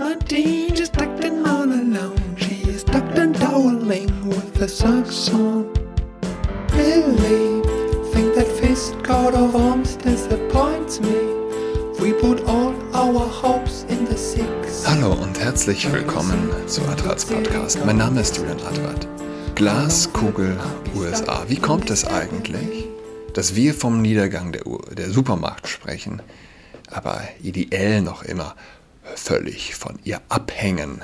19, 0.00 0.74
just 0.74 0.94
tucked 0.94 1.22
in 1.24 1.46
all 1.46 1.64
alone. 1.64 2.34
She 2.38 2.54
is 2.66 2.82
tucked 2.82 3.18
and 3.18 3.36
toweling 3.36 4.08
with 4.26 4.62
a 4.62 4.66
socks 4.66 5.28
on. 5.28 5.70
Really 6.72 7.60
think 8.10 8.34
that 8.34 8.48
fist 8.48 8.94
coat 9.04 9.34
of 9.34 9.54
arms 9.54 9.96
disappoints 9.96 11.02
me. 11.02 11.20
We 12.00 12.14
put 12.14 12.40
all 12.46 12.72
our 12.94 13.28
hopes 13.28 13.84
in 13.90 14.06
the 14.06 14.16
six. 14.16 14.86
Hallo 14.86 15.12
und 15.12 15.38
herzlich 15.38 15.92
willkommen 15.92 16.50
zu 16.66 16.80
Adrats 16.88 17.26
Podcast. 17.26 17.84
Mein 17.84 17.98
Name 17.98 18.22
ist 18.22 18.38
Julian 18.38 18.60
Adrat. 18.60 19.06
Glaskugel 19.54 20.58
USA. 20.96 21.44
Wie 21.46 21.56
kommt 21.56 21.90
es 21.90 22.06
eigentlich, 22.06 22.88
dass 23.34 23.54
wir 23.54 23.74
vom 23.74 24.00
Niedergang 24.00 24.52
der, 24.52 24.62
der 24.96 25.10
Supermacht 25.10 25.68
sprechen, 25.68 26.22
aber 26.90 27.20
ideell 27.42 28.00
noch 28.00 28.22
immer 28.22 28.56
völlig 29.30 29.76
von 29.76 30.00
ihr 30.02 30.20
abhängen? 30.28 31.02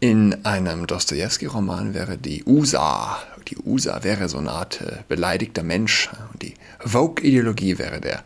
In 0.00 0.46
einem 0.46 0.86
Dostoevsky-Roman 0.86 1.92
wäre 1.92 2.16
die 2.16 2.42
USA, 2.46 3.18
die 3.46 3.58
USA 3.58 4.02
wäre 4.04 4.30
so 4.30 4.38
eine 4.38 4.52
Art 4.52 4.80
äh, 4.80 5.02
beleidigter 5.06 5.62
Mensch 5.62 6.08
und 6.32 6.40
die 6.40 6.54
Vogue-Ideologie 6.78 7.76
wäre 7.76 8.00
der 8.00 8.24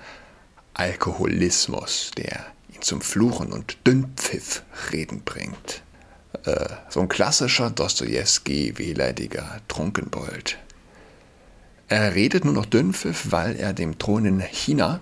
Alkoholismus, 0.74 2.12
der 2.16 2.46
ihn 2.72 2.82
zum 2.82 3.00
Fluchen 3.00 3.52
und 3.52 3.78
Dünnpfiff 3.84 4.62
reden 4.92 5.22
bringt. 5.24 5.82
Äh, 6.44 6.68
so 6.88 7.00
ein 7.00 7.08
klassischer 7.08 7.68
Dostoevsky-wehleidiger 7.70 9.60
Trunkenbold. 9.66 10.56
Er 11.88 12.14
redet 12.14 12.44
nur 12.44 12.54
noch 12.54 12.66
Dünnpfiff, 12.66 13.32
weil 13.32 13.56
er 13.56 13.72
dem 13.72 13.98
Thron 13.98 14.24
in 14.24 14.38
China 14.38 15.00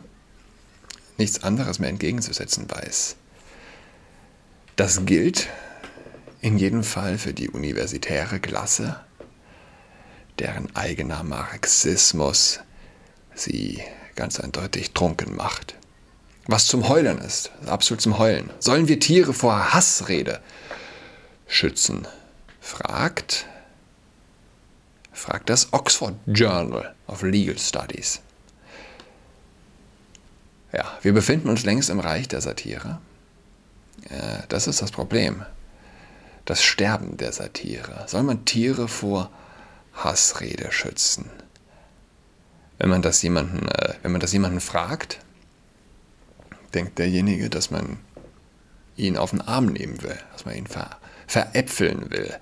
nichts 1.19 1.43
anderes 1.43 1.79
mehr 1.79 1.91
entgegenzusetzen 1.91 2.71
weiß. 2.71 3.17
Das 4.81 5.05
gilt 5.05 5.51
in 6.41 6.57
jedem 6.57 6.83
Fall 6.85 7.19
für 7.19 7.35
die 7.35 7.51
universitäre 7.51 8.41
Klasse, 8.41 8.99
deren 10.39 10.75
eigener 10.75 11.23
Marxismus 11.23 12.61
sie 13.35 13.83
ganz 14.17 14.41
eindeutig 14.41 14.93
trunken 14.93 15.37
macht. 15.37 15.75
Was 16.47 16.67
zum 16.67 16.89
Heulen 16.89 17.19
ist, 17.19 17.51
absolut 17.67 18.01
zum 18.01 18.17
Heulen. 18.17 18.49
Sollen 18.59 18.89
wir 18.89 18.99
Tiere 18.99 19.35
vor 19.35 19.75
Hassrede 19.75 20.41
schützen? 21.47 22.09
Fragt, 22.63 23.45
fragt 25.13 25.51
das 25.51 25.75
Oxford 25.75 26.15
Journal 26.25 26.95
of 27.07 27.21
Legal 27.21 27.59
Studies. 27.59 28.23
Ja, 30.73 30.91
wir 31.03 31.13
befinden 31.13 31.51
uns 31.51 31.65
längst 31.65 31.91
im 31.91 32.01
Reich 32.01 32.29
der 32.29 32.41
Satire. 32.41 32.99
Äh, 34.09 34.43
das 34.49 34.67
ist 34.67 34.83
das 34.83 34.91
Problem. 34.91 35.45
Das 36.45 36.63
Sterben 36.63 37.17
der 37.17 37.33
Satire. 37.33 38.05
Soll 38.07 38.23
man 38.23 38.45
Tiere 38.45 38.89
vor 38.89 39.31
Hassrede 39.95 40.73
schützen? 40.73 41.31
Wenn 42.79 42.91
man 42.91 43.03
das 43.03 43.23
jemanden, 43.23 43.69
äh, 43.69 43.95
wenn 44.03 44.13
man 44.13 44.21
das 44.21 44.33
jemanden 44.33 44.61
fragt, 44.61 45.19
denkt 46.75 46.99
derjenige, 46.99 47.51
dass 47.51 47.71
man 47.71 47.99
ihn 48.97 49.17
auf 49.17 49.31
den 49.31 49.41
Arm 49.41 49.67
nehmen 49.67 50.03
will, 50.03 50.19
dass 50.33 50.45
man 50.45 50.55
ihn 50.55 50.67
ver 50.67 50.99
veräpfeln 51.27 52.11
will. 52.11 52.35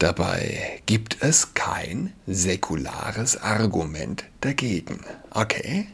Dabei 0.00 0.82
gibt 0.86 1.18
es 1.20 1.54
kein 1.54 2.12
säkulares 2.26 3.36
Argument 3.36 4.24
dagegen. 4.40 5.00
Okay? 5.30 5.86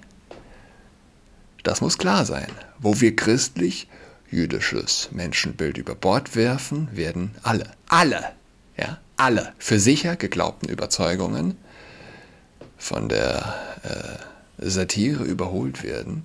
Das 1.67 1.81
muss 1.81 1.99
klar 1.99 2.25
sein. 2.25 2.47
Wo 2.79 3.01
wir 3.01 3.17
christlich 3.17 3.89
jüdisches 4.31 5.09
Menschenbild 5.11 5.79
über 5.79 5.97
Bord 5.97 6.37
werfen, 6.37 6.89
werden 6.93 7.35
alle, 7.43 7.73
alle, 7.89 8.25
ja, 8.77 8.99
alle 9.17 9.53
für 9.59 9.81
sicher 9.81 10.15
geglaubten 10.15 10.69
Überzeugungen 10.69 11.59
von 12.79 13.09
der 13.09 13.57
äh, 13.83 14.65
Satire 14.65 15.25
überholt 15.25 15.83
werden. 15.83 16.25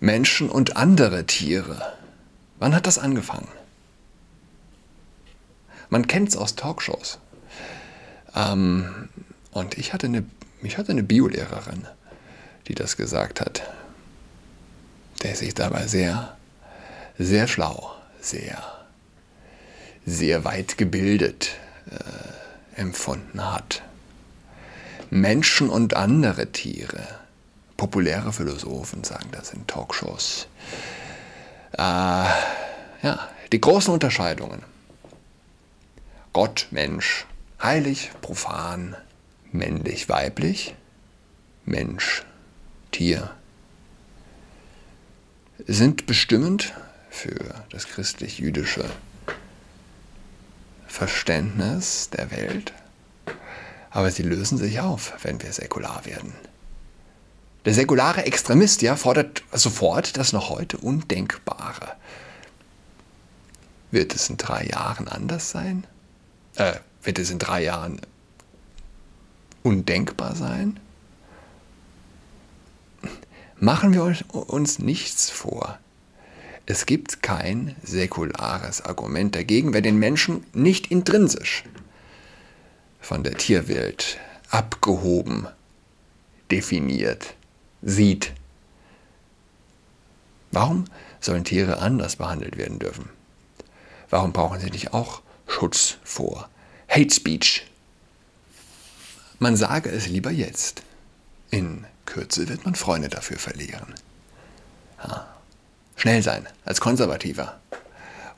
Menschen 0.00 0.50
und 0.50 0.76
andere 0.76 1.24
Tiere. 1.24 1.80
Wann 2.58 2.74
hat 2.74 2.88
das 2.88 2.98
angefangen? 2.98 3.46
Man 5.88 6.08
kennt 6.08 6.30
es 6.30 6.36
aus 6.36 6.56
Talkshows. 6.56 7.20
Ähm, 8.34 9.08
und 9.52 9.78
ich 9.78 9.92
hatte 9.92 10.08
eine, 10.08 10.24
ich 10.64 10.78
hatte 10.78 10.90
eine 10.90 11.04
Biolehrerin, 11.04 11.86
die 12.66 12.74
das 12.74 12.96
gesagt 12.96 13.40
hat 13.40 13.62
der 15.22 15.36
sich 15.36 15.54
dabei 15.54 15.86
sehr, 15.86 16.36
sehr 17.18 17.46
schlau, 17.46 17.94
sehr, 18.20 18.62
sehr 20.04 20.44
weit 20.44 20.78
gebildet 20.78 21.50
äh, 21.90 22.80
empfunden 22.80 23.50
hat. 23.52 23.82
Menschen 25.10 25.68
und 25.68 25.94
andere 25.94 26.52
Tiere, 26.52 27.06
populäre 27.76 28.32
Philosophen 28.32 29.04
sagen 29.04 29.28
das 29.32 29.52
in 29.52 29.66
Talkshows. 29.66 30.46
Äh, 31.72 31.78
ja, 31.78 33.28
die 33.52 33.60
großen 33.60 33.92
Unterscheidungen. 33.92 34.62
Gott, 36.32 36.68
Mensch, 36.70 37.26
heilig, 37.62 38.10
profan, 38.22 38.96
männlich, 39.52 40.08
weiblich, 40.08 40.74
Mensch, 41.66 42.24
Tier, 42.90 43.30
sind 45.66 46.06
bestimmend 46.06 46.72
für 47.10 47.54
das 47.70 47.86
christlich-jüdische 47.86 48.84
Verständnis 50.86 52.10
der 52.10 52.30
Welt, 52.30 52.72
aber 53.90 54.10
sie 54.10 54.22
lösen 54.22 54.58
sich 54.58 54.80
auf, 54.80 55.14
wenn 55.22 55.42
wir 55.42 55.52
säkular 55.52 56.04
werden. 56.04 56.32
Der 57.64 57.74
säkulare 57.74 58.24
Extremist 58.24 58.82
ja 58.82 58.96
fordert 58.96 59.44
sofort 59.52 60.16
das 60.16 60.32
noch 60.32 60.50
heute 60.50 60.78
Undenkbare. 60.78 61.94
Wird 63.90 64.14
es 64.14 64.28
in 64.28 64.36
drei 64.36 64.64
Jahren 64.64 65.06
anders 65.06 65.50
sein? 65.50 65.86
Äh, 66.56 66.74
wird 67.02 67.18
es 67.18 67.30
in 67.30 67.38
drei 67.38 67.62
Jahren 67.62 68.00
undenkbar 69.62 70.34
sein? 70.34 70.80
Machen 73.62 73.94
wir 73.94 74.16
uns 74.32 74.80
nichts 74.80 75.30
vor. 75.30 75.78
Es 76.66 76.84
gibt 76.84 77.22
kein 77.22 77.76
säkulares 77.84 78.80
Argument 78.80 79.36
dagegen, 79.36 79.72
wer 79.72 79.82
den 79.82 80.00
Menschen 80.00 80.44
nicht 80.52 80.90
intrinsisch 80.90 81.62
von 83.00 83.22
der 83.22 83.34
Tierwelt 83.34 84.18
abgehoben 84.50 85.46
definiert, 86.50 87.34
sieht. 87.82 88.32
Warum 90.50 90.86
sollen 91.20 91.44
Tiere 91.44 91.78
anders 91.78 92.16
behandelt 92.16 92.56
werden 92.58 92.80
dürfen? 92.80 93.10
Warum 94.10 94.32
brauchen 94.32 94.58
sie 94.58 94.70
nicht 94.70 94.92
auch 94.92 95.22
Schutz 95.46 95.98
vor 96.02 96.48
Hate 96.88 97.14
Speech? 97.14 97.64
Man 99.38 99.54
sage 99.54 99.88
es 99.88 100.08
lieber 100.08 100.32
jetzt. 100.32 100.82
In 101.52 101.86
Kürze 102.06 102.48
wird 102.48 102.64
man 102.64 102.74
Freunde 102.74 103.08
dafür 103.08 103.38
verlieren. 103.38 103.94
Ja. 105.02 105.28
Schnell 105.96 106.22
sein, 106.22 106.48
als 106.64 106.80
Konservativer. 106.80 107.60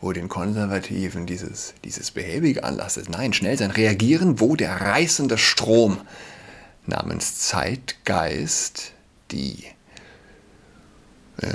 Wo 0.01 0.13
den 0.13 0.29
Konservativen 0.29 1.25
dieses, 1.27 1.73
dieses 1.83 2.11
behäbige 2.11 2.63
Anlass 2.63 2.99
ist. 2.99 3.09
Nein, 3.09 3.33
schnell 3.33 3.57
sein, 3.57 3.71
reagieren, 3.71 4.39
wo 4.39 4.55
der 4.55 4.81
reißende 4.81 5.39
Strom 5.39 6.01
namens 6.85 7.39
Zeitgeist, 7.39 8.93
die, 9.31 9.65
äh, 11.39 11.49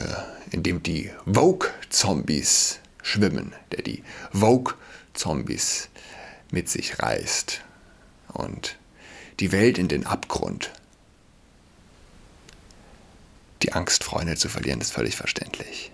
in 0.50 0.64
dem 0.64 0.82
die 0.82 1.12
Vogue-Zombies 1.28 2.80
schwimmen, 3.04 3.54
der 3.72 3.84
die 3.84 4.04
Vogue-Zombies 4.32 5.90
mit 6.50 6.70
sich 6.70 7.00
reißt 7.00 7.62
und 8.34 8.78
die 9.40 9.52
Welt 9.52 9.78
in 9.78 9.88
den 9.88 10.06
Abgrund 10.08 10.72
die 13.62 13.74
Angst, 13.74 14.04
Freunde 14.04 14.36
zu 14.36 14.50
verlieren, 14.50 14.82
ist 14.82 14.94
völlig 14.94 15.16
verständlich. 15.16 15.92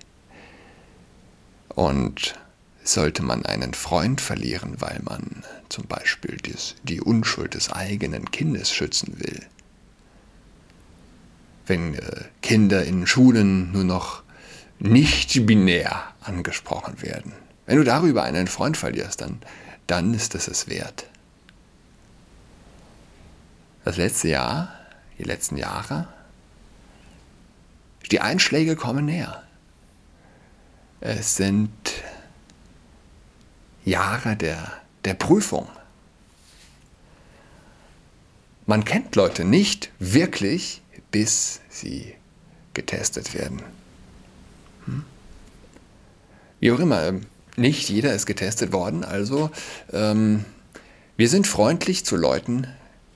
Und 1.70 2.36
sollte 2.84 3.24
man 3.24 3.46
einen 3.46 3.74
Freund 3.74 4.22
verlieren, 4.22 4.76
weil 4.80 5.00
man 5.04 5.44
zum 5.70 5.86
Beispiel 5.88 6.38
dies, 6.38 6.76
die 6.84 7.02
Unschuld 7.02 7.56
des 7.56 7.72
eigenen 7.72 8.32
Kindes 8.32 8.72
schützen 8.72 9.20
will, 9.20 9.46
wenn 11.66 11.96
äh, 11.96 12.26
Kinder 12.42 12.86
in 12.86 13.08
Schulen 13.08 13.72
nur 13.72 13.84
noch 13.84 14.22
nicht 14.78 15.46
binär 15.48 16.04
angesprochen 16.22 17.02
werden, 17.02 17.34
wenn 17.66 17.78
du 17.78 17.84
darüber 17.84 18.24
einen 18.24 18.48
Freund 18.48 18.78
verlierst, 18.78 19.22
dann, 19.22 19.42
dann 19.88 20.14
ist 20.14 20.36
es 20.36 20.48
es 20.48 20.68
wert. 20.70 21.10
Das 23.84 23.98
letzte 23.98 24.30
Jahr, 24.30 24.74
die 25.18 25.24
letzten 25.24 25.58
Jahre 25.58 26.08
die 28.10 28.22
Einschläge 28.22 28.76
kommen 28.76 29.06
näher. 29.06 29.44
Es 31.02 31.36
sind 31.36 31.72
Jahre 33.84 34.36
der, 34.36 34.72
der 35.04 35.14
Prüfung. 35.14 35.68
Man 38.66 38.84
kennt 38.84 39.16
Leute 39.16 39.46
nicht 39.46 39.92
wirklich, 40.00 40.82
bis 41.12 41.62
sie 41.70 42.16
getestet 42.74 43.34
werden. 43.36 43.62
Hm? 44.86 45.06
Wie 46.60 46.72
auch 46.72 46.80
immer, 46.80 47.04
ähm, 47.04 47.22
nicht 47.58 47.90
jeder 47.90 48.14
ist 48.14 48.26
getestet 48.26 48.74
worden, 48.74 49.04
also 49.04 49.52
ähm, 49.94 50.46
wir 51.16 51.30
sind 51.30 51.48
freundlich 51.48 52.06
zu 52.06 52.18
Leuten, 52.18 52.68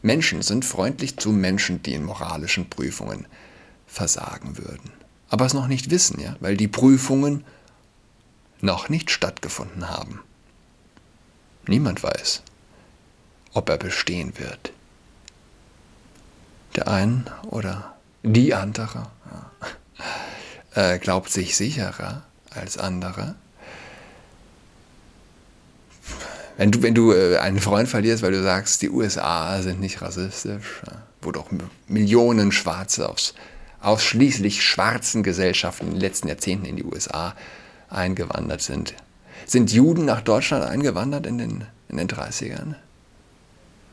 Menschen 0.02 0.42
sind 0.44 0.64
freundlich 0.64 1.18
zu 1.18 1.32
Menschen, 1.32 1.84
die 1.84 1.94
in 1.94 2.06
moralischen 2.06 2.70
Prüfungen 2.70 3.26
versagen 3.90 4.58
würden. 4.58 4.92
Aber 5.30 5.46
es 5.46 5.54
noch 5.54 5.68
nicht 5.68 5.90
wissen, 5.90 6.20
ja, 6.20 6.36
weil 6.40 6.58
die 6.58 6.68
Prüfungen 6.68 7.44
noch 8.62 8.90
nicht 8.90 9.12
stattgefunden 9.12 9.90
haben. 9.90 10.22
Niemand 11.68 12.02
weiß, 12.02 12.44
ob 13.54 13.70
er 13.70 13.78
bestehen 13.78 14.38
wird. 14.38 14.72
Der 16.76 16.88
ein 16.88 17.30
oder 17.44 17.96
die 18.24 18.54
andere 18.54 19.08
ja, 20.76 20.94
äh, 20.94 21.00
glaubt 21.00 21.30
sich 21.30 21.56
sicherer 21.56 22.24
als 22.50 22.78
andere. 22.78 23.36
Wenn 26.58 26.72
du, 26.72 26.82
wenn 26.82 26.96
du 26.96 27.14
äh, 27.14 27.38
einen 27.38 27.60
Freund 27.60 27.88
verlierst, 27.88 28.22
weil 28.22 28.32
du 28.32 28.44
sagst, 28.44 28.82
die 28.82 28.90
USA 28.90 29.62
sind 29.62 29.80
nicht 29.80 30.02
rassistisch, 30.02 30.82
wo 31.22 31.32
doch 31.32 31.48
Millionen 31.88 32.52
Schwarze 32.52 33.10
aus 33.10 33.34
ausschließlich 33.82 34.64
schwarzen 34.64 35.24
Gesellschaften 35.24 35.88
in 35.88 35.94
den 35.94 36.02
letzten 36.02 36.28
Jahrzehnten 36.28 36.66
in 36.66 36.76
die 36.76 36.84
USA 36.84 37.36
eingewandert 37.90 38.62
sind. 38.62 38.94
Sind 39.46 39.72
Juden 39.72 40.06
nach 40.06 40.22
Deutschland 40.22 40.66
eingewandert 40.66 41.26
in 41.26 41.38
den, 41.38 41.66
in 41.88 41.98
den 41.98 42.08
30ern? 42.08 42.76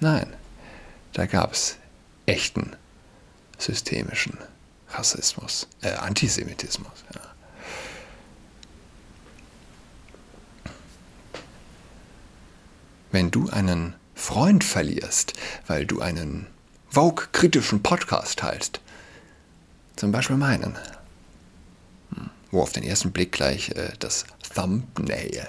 Nein, 0.01 0.27
da 1.13 1.27
gab 1.27 1.53
es 1.53 1.77
echten 2.27 2.77
systemischen 3.59 4.37
Rassismus, 4.91 5.67
äh, 5.83 5.93
Antisemitismus. 5.93 7.05
Ja. 7.15 7.21
Wenn 13.13 13.31
du 13.31 13.49
einen 13.49 13.95
Freund 14.15 14.65
verlierst, 14.65 15.33
weil 15.67 15.87
du 15.87 16.01
einen 16.01 16.49
Vogue-kritischen 16.91 17.83
Podcast 17.83 18.41
teilst, 18.41 18.81
zum 19.97 20.13
Beispiel 20.13 20.37
meinen, 20.37 20.77
wo 22.51 22.63
auf 22.63 22.73
den 22.73 22.85
ersten 22.85 23.13
Blick 23.13 23.33
gleich 23.33 23.71
äh, 23.71 23.93
das 23.99 24.25
Thumbnail 24.55 25.47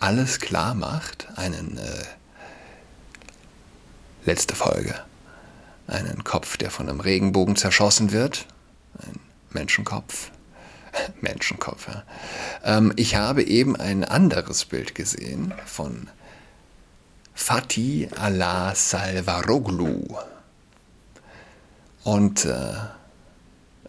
alles 0.00 0.40
klar 0.40 0.74
macht, 0.74 1.28
einen 1.36 1.78
äh, 1.78 2.04
letzte 4.24 4.54
Folge 4.54 4.94
einen 5.86 6.24
Kopf, 6.24 6.56
der 6.56 6.70
von 6.70 6.88
einem 6.88 7.00
Regenbogen 7.00 7.56
zerschossen 7.56 8.12
wird, 8.12 8.46
ein 8.98 9.20
Menschenkopf. 9.50 10.30
Menschenkopf, 11.20 11.88
ja. 11.88 12.02
Ähm, 12.64 12.92
ich 12.96 13.16
habe 13.16 13.42
eben 13.42 13.76
ein 13.76 14.04
anderes 14.04 14.64
Bild 14.64 14.94
gesehen 14.94 15.54
von 15.66 16.08
Fatih 17.34 18.08
Allah 18.18 18.74
Salvaroglu. 18.74 20.16
Und 22.04 22.44
äh, 22.44 22.74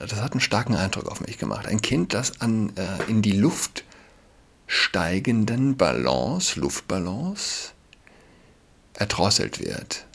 das 0.08 0.22
hat 0.22 0.34
einen 0.34 0.42
starken 0.42 0.76
Eindruck 0.76 1.08
auf 1.08 1.22
mich 1.22 1.38
gemacht. 1.38 1.68
Ein 1.68 1.82
Kind, 1.82 2.14
das 2.14 2.42
an 2.42 2.76
äh, 2.76 3.10
in 3.10 3.22
die 3.22 3.32
Luft 3.32 3.84
steigenden 4.68 5.78
Ballons, 5.78 6.56
Luftballons, 6.56 7.74
erdrosselt 8.94 9.60
wird. 9.60 10.06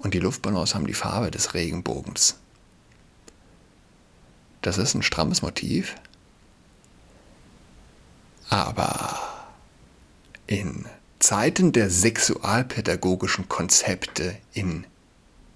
Und 0.00 0.14
die 0.14 0.18
Luftballons 0.18 0.74
haben 0.74 0.86
die 0.86 0.94
Farbe 0.94 1.30
des 1.30 1.54
Regenbogens. 1.54 2.38
Das 4.62 4.78
ist 4.78 4.94
ein 4.94 5.02
strammes 5.02 5.42
Motiv. 5.42 5.94
Aber 8.48 9.18
in 10.46 10.86
Zeiten 11.18 11.72
der 11.72 11.88
sexualpädagogischen 11.88 13.48
Konzepte 13.48 14.36
in 14.52 14.86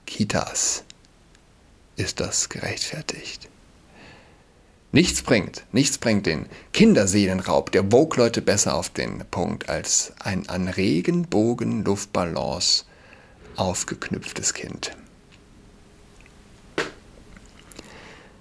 Kitas 0.06 0.84
ist 1.96 2.20
das 2.20 2.48
gerechtfertigt. 2.48 3.48
Nichts 4.93 5.22
bringt, 5.22 5.64
nichts 5.72 5.98
bringt 5.98 6.26
den 6.26 6.46
Kinderseelenraub 6.72 7.70
der 7.72 7.84
Vogue-Leute 7.90 8.40
besser 8.40 8.75
auf 8.75 8.88
den 8.88 9.25
Punkt 9.31 9.69
als 9.69 10.12
ein 10.20 10.48
an 10.48 10.69
Regenbogen 10.69 11.84
Luftballons 11.84 12.87
aufgeknüpftes 13.56 14.54
Kind. 14.54 14.96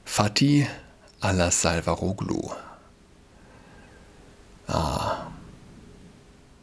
Fatih 0.05 0.67
Alas-Salvaroglu. 1.19 2.51
Ah. 4.67 5.27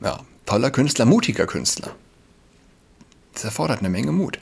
Ja, 0.00 0.20
toller 0.46 0.70
Künstler, 0.70 1.04
mutiger 1.04 1.46
Künstler. 1.46 1.94
Das 3.34 3.44
erfordert 3.44 3.80
eine 3.80 3.88
Menge 3.88 4.12
Mut. 4.12 4.38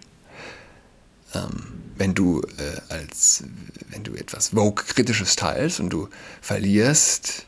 Ähm, 1.35 1.80
wenn 2.01 2.15
du 2.15 2.41
äh, 2.41 2.81
als 2.89 3.45
wenn 3.91 4.03
du 4.03 4.15
etwas 4.15 4.49
Vogue-kritisches 4.49 5.37
teilst 5.37 5.81
und 5.81 5.91
du 5.91 6.09
verlierst 6.41 7.45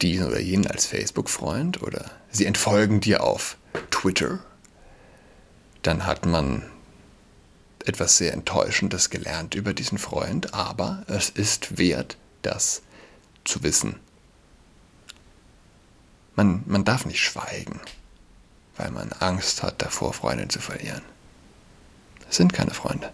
diesen 0.00 0.28
oder 0.28 0.38
jenen 0.38 0.68
als 0.68 0.86
Facebook-Freund 0.86 1.82
oder 1.82 2.08
sie 2.30 2.46
entfolgen 2.46 3.00
dir 3.00 3.24
auf 3.24 3.56
Twitter, 3.90 4.38
dann 5.82 6.06
hat 6.06 6.24
man 6.24 6.62
etwas 7.84 8.18
sehr 8.18 8.32
Enttäuschendes 8.32 9.10
gelernt 9.10 9.56
über 9.56 9.74
diesen 9.74 9.98
Freund, 9.98 10.54
aber 10.54 11.02
es 11.08 11.30
ist 11.30 11.78
wert, 11.78 12.16
das 12.42 12.82
zu 13.44 13.64
wissen. 13.64 13.98
Man, 16.36 16.62
man 16.66 16.84
darf 16.84 17.06
nicht 17.06 17.20
schweigen, 17.20 17.80
weil 18.76 18.92
man 18.92 19.10
Angst 19.14 19.64
hat, 19.64 19.82
davor 19.82 20.12
Freunde 20.12 20.46
zu 20.46 20.60
verlieren. 20.60 21.02
Es 22.30 22.36
sind 22.36 22.52
keine 22.52 22.72
Freunde. 22.72 23.10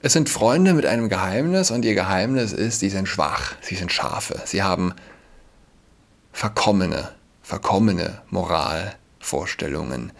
Es 0.00 0.14
sind 0.14 0.28
Freunde 0.28 0.74
mit 0.74 0.86
einem 0.86 1.08
Geheimnis 1.08 1.70
und 1.70 1.84
ihr 1.84 1.94
Geheimnis 1.94 2.52
ist, 2.52 2.80
sie 2.80 2.90
sind 2.90 3.08
schwach, 3.08 3.54
sie 3.60 3.74
sind 3.74 3.92
Schafe, 3.92 4.40
sie 4.44 4.62
haben 4.62 4.94
verkommene, 6.32 7.10
verkommene 7.42 8.20
Moral, 8.30 8.96
Vorstellungen. 9.20 10.12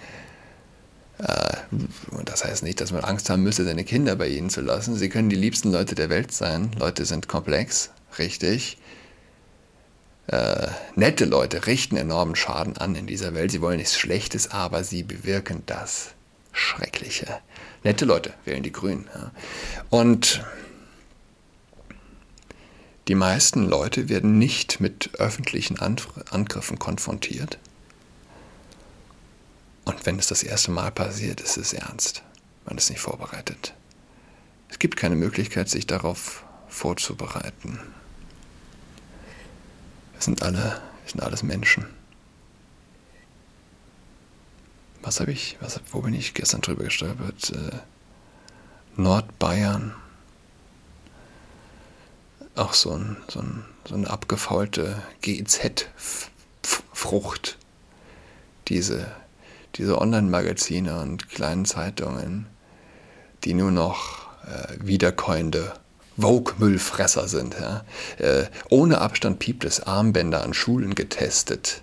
Äh, 1.18 1.56
und 2.10 2.28
das 2.28 2.44
heißt 2.44 2.62
nicht, 2.62 2.80
dass 2.80 2.92
man 2.92 3.04
Angst 3.04 3.28
haben 3.28 3.42
müsse, 3.42 3.64
seine 3.64 3.84
Kinder 3.84 4.16
bei 4.16 4.28
ihnen 4.28 4.50
zu 4.50 4.60
lassen. 4.60 4.94
Sie 4.94 5.08
können 5.08 5.28
die 5.28 5.36
liebsten 5.36 5.72
Leute 5.72 5.94
der 5.94 6.08
Welt 6.10 6.32
sein. 6.32 6.70
Leute 6.78 7.04
sind 7.04 7.28
komplex, 7.28 7.90
richtig. 8.18 8.78
Äh, 10.26 10.68
nette 10.94 11.24
Leute 11.26 11.66
richten 11.66 11.96
enormen 11.96 12.36
Schaden 12.36 12.76
an 12.78 12.94
in 12.94 13.06
dieser 13.06 13.34
Welt. 13.34 13.50
Sie 13.50 13.60
wollen 13.60 13.78
nichts 13.78 13.98
Schlechtes, 13.98 14.50
aber 14.50 14.84
sie 14.84 15.02
bewirken 15.02 15.62
das 15.66 16.14
Schreckliche. 16.52 17.26
Nette 17.84 18.06
Leute 18.06 18.32
wählen 18.44 18.62
die 18.62 18.72
Grünen. 18.72 19.08
Ja. 19.14 19.30
Und 19.90 20.42
die 23.08 23.14
meisten 23.14 23.68
Leute 23.68 24.08
werden 24.08 24.38
nicht 24.38 24.80
mit 24.80 25.14
öffentlichen 25.20 25.78
Angriffen 25.78 26.78
konfrontiert. 26.78 27.58
Und 29.84 30.06
wenn 30.06 30.18
es 30.18 30.26
das 30.26 30.42
erste 30.42 30.70
Mal 30.70 30.90
passiert, 30.90 31.42
ist 31.42 31.58
es 31.58 31.74
ernst. 31.74 32.22
Man 32.64 32.78
ist 32.78 32.88
nicht 32.88 33.00
vorbereitet. 33.00 33.74
Es 34.70 34.78
gibt 34.78 34.96
keine 34.96 35.16
Möglichkeit, 35.16 35.68
sich 35.68 35.86
darauf 35.86 36.44
vorzubereiten. 36.68 37.78
Wir 40.14 40.22
sind 40.22 40.42
alle, 40.42 40.80
wir 41.02 41.10
sind 41.10 41.22
alles 41.22 41.42
Menschen. 41.42 41.84
Was 45.04 45.20
habe 45.20 45.30
ich, 45.30 45.56
was, 45.60 45.80
wo 45.92 46.00
bin 46.00 46.14
ich 46.14 46.34
gestern 46.34 46.62
drüber 46.62 46.82
gestolpert? 46.84 47.50
Äh, 47.50 47.78
Nordbayern. 48.96 49.94
Auch 52.56 52.74
so, 52.74 52.92
ein, 52.92 53.16
so, 53.28 53.40
ein, 53.40 53.64
so 53.88 53.94
eine 53.94 54.10
abgefaulte 54.10 55.02
GIZ-Frucht. 55.20 55.88
Diese 58.68 59.06
diese 59.76 60.00
Online-Magazine 60.00 61.00
und 61.00 61.28
kleinen 61.30 61.64
Zeitungen, 61.64 62.46
die 63.44 63.54
nur 63.54 63.70
noch 63.70 64.28
äh, 64.46 64.74
wiederkäuende 64.80 65.72
Vogue-Müllfresser 66.16 67.28
sind. 67.28 67.56
Ja? 67.58 67.84
Äh, 68.18 68.44
ohne 68.70 69.00
Abstand 69.00 69.40
piept 69.40 69.64
es 69.64 69.80
Armbänder 69.80 70.44
an 70.44 70.54
Schulen 70.54 70.94
getestet. 70.94 71.82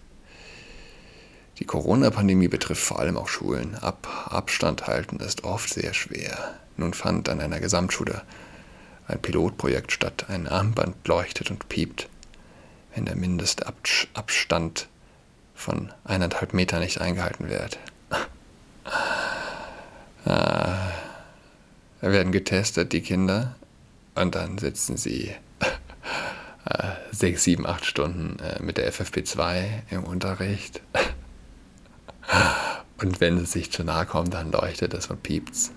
Die 1.61 1.67
Corona-Pandemie 1.67 2.47
betrifft 2.47 2.81
vor 2.81 2.97
allem 2.97 3.17
auch 3.17 3.27
Schulen. 3.27 3.75
Ab 3.75 4.07
Abstand 4.31 4.87
halten 4.87 5.17
ist 5.17 5.43
oft 5.43 5.71
sehr 5.71 5.93
schwer. 5.93 6.55
Nun 6.75 6.95
fand 6.95 7.29
an 7.29 7.39
einer 7.39 7.59
Gesamtschule 7.59 8.23
ein 9.07 9.21
Pilotprojekt 9.21 9.91
statt 9.91 10.25
ein 10.29 10.47
Armband 10.47 11.07
leuchtet 11.07 11.51
und 11.51 11.69
piept, 11.69 12.09
wenn 12.95 13.05
der 13.05 13.15
Mindestabstand 13.15 14.87
von 15.53 15.93
eineinhalb 16.03 16.55
Meter 16.55 16.79
nicht 16.79 16.99
eingehalten 16.99 17.47
wird. 17.49 17.77
Ah, 20.23 20.91
da 21.99 22.11
werden 22.11 22.31
getestet, 22.31 22.93
die 22.93 23.01
Kinder, 23.01 23.55
und 24.13 24.35
dann 24.35 24.59
sitzen 24.59 24.95
sie 24.95 25.31
äh, 26.65 26.91
sechs, 27.11 27.43
sieben, 27.43 27.65
acht 27.65 27.85
Stunden 27.85 28.37
äh, 28.37 28.61
mit 28.61 28.77
der 28.77 28.93
FFP2 28.93 29.63
im 29.89 30.03
Unterricht. 30.03 30.81
Und 33.01 33.19
wenn 33.19 33.37
es 33.37 33.51
sich 33.51 33.71
zu 33.71 33.83
nahe 33.83 34.05
kommt, 34.05 34.33
dann 34.33 34.51
leuchtet 34.51 34.93
es 34.93 35.07
und 35.07 35.23
piept's. 35.23 35.71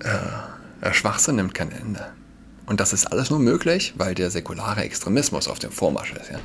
Äh, 0.00 0.08
der 0.82 0.92
Schwachsinn 0.92 1.36
nimmt 1.36 1.54
kein 1.54 1.72
Ende. 1.72 2.06
Und 2.66 2.80
das 2.80 2.92
ist 2.92 3.06
alles 3.06 3.30
nur 3.30 3.38
möglich, 3.38 3.94
weil 3.96 4.14
der 4.14 4.30
säkulare 4.30 4.82
Extremismus 4.82 5.48
auf 5.48 5.58
dem 5.58 5.70
Vormarsch 5.70 6.12
ist. 6.12 6.30
Ja. 6.30 6.38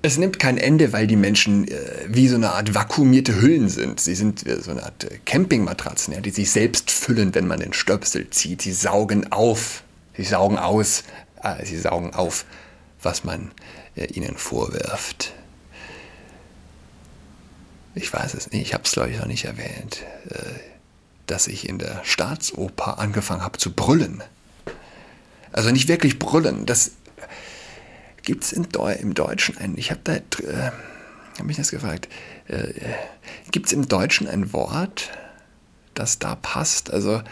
Es 0.00 0.16
nimmt 0.16 0.38
kein 0.38 0.58
Ende, 0.58 0.92
weil 0.92 1.08
die 1.08 1.16
Menschen 1.16 1.66
äh, 1.66 1.76
wie 2.06 2.28
so 2.28 2.36
eine 2.36 2.52
Art 2.52 2.74
vakuumierte 2.74 3.40
Hüllen 3.40 3.68
sind. 3.68 4.00
Sie 4.00 4.14
sind 4.14 4.46
wie 4.46 4.60
so 4.62 4.70
eine 4.70 4.84
Art 4.84 5.04
äh, 5.04 5.18
Campingmatratzen, 5.24 6.14
ja, 6.14 6.20
die 6.20 6.30
sich 6.30 6.50
selbst 6.50 6.90
füllen, 6.90 7.34
wenn 7.34 7.48
man 7.48 7.60
den 7.60 7.72
Stöpsel 7.72 8.30
zieht. 8.30 8.62
Sie 8.62 8.72
saugen 8.72 9.30
auf, 9.32 9.82
sie 10.16 10.24
saugen 10.24 10.58
aus, 10.58 11.02
äh, 11.42 11.64
sie 11.66 11.78
saugen 11.78 12.14
auf, 12.14 12.44
was 13.02 13.24
man 13.24 13.52
äh, 13.96 14.06
ihnen 14.06 14.36
vorwirft. 14.36 15.32
Ich 17.94 18.12
weiß 18.12 18.34
es 18.34 18.50
nicht, 18.50 18.62
ich 18.62 18.74
habe 18.74 18.84
es 18.84 18.92
glaube 18.92 19.10
ich 19.10 19.18
noch 19.18 19.26
nicht 19.26 19.44
erwähnt, 19.44 20.04
äh, 20.28 20.58
dass 21.26 21.46
ich 21.46 21.68
in 21.68 21.78
der 21.78 22.00
Staatsoper 22.04 22.98
angefangen 22.98 23.42
habe 23.42 23.58
zu 23.58 23.72
brüllen. 23.72 24.22
Also 25.52 25.70
nicht 25.70 25.88
wirklich 25.88 26.18
brüllen, 26.18 26.66
das 26.66 26.92
Gibt 28.28 28.44
es 28.44 28.50
Deu 28.50 28.92
im 28.92 29.14
Deutschen 29.14 29.56
ein, 29.56 29.78
ich 29.78 29.90
habe 29.90 30.00
da, 30.04 30.16
äh, 30.16 30.70
habe 31.36 31.44
mich 31.44 31.56
das 31.56 31.70
gefragt, 31.70 32.10
äh, 32.46 32.74
gibt 33.50 33.68
es 33.68 33.72
im 33.72 33.88
Deutschen 33.88 34.28
ein 34.28 34.52
Wort, 34.52 35.12
das 35.94 36.18
da 36.18 36.34
passt? 36.34 36.92
Also 36.92 37.22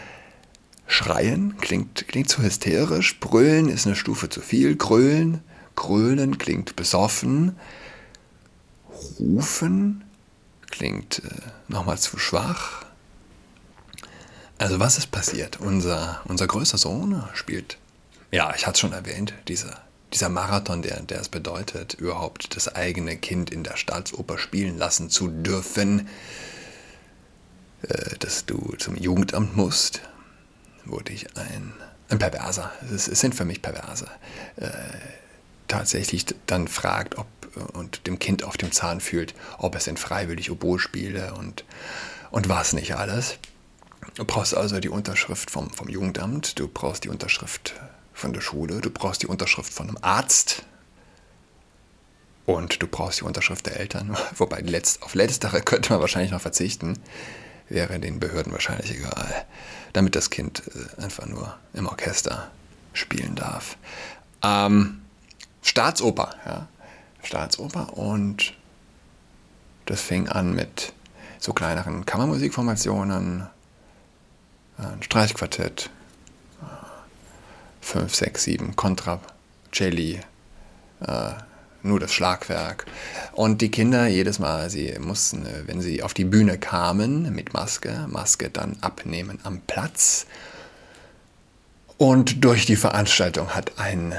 schreien 0.87 1.55
klingt, 1.57 2.07
klingt 2.07 2.29
zu 2.29 2.41
hysterisch, 2.41 3.19
brüllen 3.19 3.69
ist 3.69 3.85
eine 3.85 3.95
Stufe 3.95 4.27
zu 4.29 4.41
viel, 4.41 4.75
grölen, 4.75 5.41
grölen 5.77 6.37
klingt 6.37 6.75
besoffen, 6.75 7.57
rufen 9.19 10.03
klingt 10.69 11.19
äh, 11.19 11.29
nochmal 11.69 11.97
zu 11.97 12.19
schwach. 12.19 12.83
Also 14.57 14.81
was 14.81 14.97
ist 14.97 15.11
passiert? 15.11 15.61
Unser, 15.61 16.19
unser 16.25 16.47
größter 16.47 16.77
Sohn 16.77 17.23
spielt, 17.33 17.77
ja, 18.31 18.53
ich 18.53 18.67
hatte 18.67 18.75
es 18.75 18.79
schon 18.81 18.91
erwähnt, 18.91 19.33
dieser 19.47 19.87
dieser 20.13 20.29
Marathon, 20.29 20.81
der, 20.81 21.01
der 21.01 21.21
es 21.21 21.29
bedeutet, 21.29 21.95
überhaupt 21.95 22.55
das 22.55 22.73
eigene 22.73 23.17
Kind 23.17 23.49
in 23.49 23.63
der 23.63 23.75
Staatsoper 23.75 24.37
spielen 24.37 24.77
lassen 24.77 25.09
zu 25.09 25.27
dürfen, 25.27 26.07
äh, 27.81 28.17
dass 28.19 28.45
du 28.45 28.75
zum 28.77 28.95
Jugendamt 28.95 29.55
musst, 29.55 30.01
wurde 30.85 31.11
ich 31.11 31.35
ein, 31.35 31.73
ein 32.09 32.19
Perverser, 32.19 32.71
es, 32.93 33.07
es 33.07 33.19
sind 33.19 33.35
für 33.35 33.45
mich 33.45 33.61
Perverse, 33.61 34.07
äh, 34.55 34.69
tatsächlich 35.67 36.25
dann 36.45 36.67
fragt, 36.67 37.17
ob 37.17 37.27
und 37.73 38.05
dem 38.07 38.19
Kind 38.19 38.43
auf 38.43 38.57
dem 38.57 38.71
Zahn 38.71 39.01
fühlt, 39.01 39.33
ob 39.57 39.75
es 39.75 39.85
denn 39.85 39.97
freiwillig 39.97 40.51
Oboe 40.51 40.79
spiele 40.79 41.33
und, 41.33 41.65
und 42.31 42.49
was 42.49 42.73
nicht 42.73 42.95
alles. 42.95 43.37
Du 44.15 44.25
brauchst 44.25 44.55
also 44.55 44.79
die 44.79 44.89
Unterschrift 44.89 45.51
vom, 45.51 45.69
vom 45.69 45.89
Jugendamt, 45.89 46.59
du 46.59 46.67
brauchst 46.67 47.03
die 47.03 47.09
Unterschrift 47.09 47.73
von 48.13 48.33
der 48.33 48.41
Schule, 48.41 48.81
du 48.81 48.89
brauchst 48.89 49.23
die 49.23 49.27
Unterschrift 49.27 49.73
von 49.73 49.87
einem 49.87 49.97
Arzt 50.01 50.63
und 52.45 52.81
du 52.81 52.87
brauchst 52.87 53.19
die 53.19 53.25
Unterschrift 53.25 53.65
der 53.65 53.79
Eltern. 53.79 54.17
Wobei 54.35 54.61
letzt, 54.61 55.03
auf 55.03 55.13
letztere 55.13 55.61
könnte 55.61 55.91
man 55.91 56.01
wahrscheinlich 56.01 56.31
noch 56.31 56.41
verzichten, 56.41 56.99
wäre 57.69 57.99
den 57.99 58.19
Behörden 58.19 58.53
wahrscheinlich 58.53 58.91
egal, 58.91 59.45
damit 59.93 60.15
das 60.15 60.29
Kind 60.29 60.63
äh, 60.67 61.01
einfach 61.01 61.25
nur 61.25 61.57
im 61.73 61.87
Orchester 61.87 62.49
spielen 62.93 63.35
darf. 63.35 63.77
Ähm, 64.41 65.01
Staatsoper, 65.61 66.35
ja, 66.45 66.67
Staatsoper 67.23 67.97
und 67.97 68.53
das 69.85 70.01
fing 70.01 70.29
an 70.29 70.53
mit 70.53 70.93
so 71.39 71.53
kleineren 71.53 72.05
Kammermusikformationen, 72.05 73.47
ein 74.77 75.03
Streichquartett, 75.03 75.89
5, 77.81 78.13
6, 78.13 78.43
7 78.43 78.75
Contra, 78.75 79.21
Celli, 79.73 80.19
äh, 80.99 81.31
nur 81.83 81.99
das 81.99 82.11
Schlagwerk. 82.11 82.85
Und 83.31 83.61
die 83.61 83.71
Kinder 83.71 84.07
jedes 84.07 84.39
Mal, 84.39 84.69
sie 84.69 84.93
mussten, 84.99 85.45
äh, 85.45 85.63
wenn 85.67 85.81
sie 85.81 86.03
auf 86.03 86.13
die 86.13 86.25
Bühne 86.25 86.57
kamen 86.57 87.33
mit 87.33 87.53
Maske, 87.53 88.05
Maske 88.09 88.49
dann 88.49 88.77
abnehmen 88.81 89.39
am 89.43 89.61
Platz. 89.61 90.25
Und 91.97 92.43
durch 92.43 92.65
die 92.65 92.75
Veranstaltung 92.75 93.55
hat 93.55 93.79
ein 93.79 94.13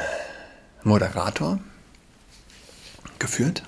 Moderator 0.88 1.58
geführt. 3.18 3.62